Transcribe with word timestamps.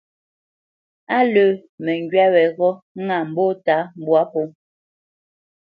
Á 1.17 1.19
lə̄ 1.33 1.47
məŋgywá 1.83 2.25
weghó 2.33 2.69
ŋâ 3.05 3.17
mbɔ́ta 3.29 3.77
mbwǎ 3.99 4.21
pō. 4.31 4.41